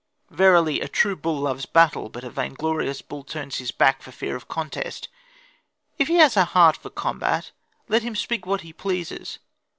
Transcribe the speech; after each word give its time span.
Verily 0.31 0.81
a 0.81 0.87
true 0.87 1.15
bull 1.15 1.41
loves 1.41 1.67
battle, 1.67 2.09
but 2.09 2.23
a 2.23 2.29
vain 2.31 2.55
glorious 2.55 3.03
bull 3.03 3.23
turns 3.23 3.57
his 3.57 3.69
back 3.71 4.01
for 4.01 4.11
fear 4.11 4.35
of 4.35 4.47
contest; 4.47 5.09
if 5.99 6.07
he 6.07 6.15
has 6.15 6.35
a 6.35 6.43
heart 6.43 6.75
for 6.75 6.89
combat, 6.89 7.51
let 7.87 8.01
him 8.01 8.15
speak 8.15 8.47
what 8.47 8.61
he 8.61 8.73
pleases. 8.73 9.37